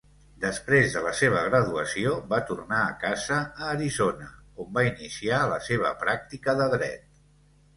Després 0.43 0.93
de 0.95 1.01
la 1.07 1.11
seva 1.17 1.41
graduació, 1.49 2.13
va 2.31 2.39
tornar 2.51 2.79
a 2.85 2.95
casa 3.05 3.37
a 3.43 3.69
Arizona, 3.75 4.31
on 4.65 4.73
va 4.79 4.87
iniciar 4.89 5.43
la 5.53 5.63
seva 5.69 5.93
pràctica 6.05 6.61
de 6.63 6.71
dret. 6.77 7.07